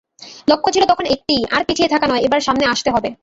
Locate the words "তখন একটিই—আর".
0.85-1.61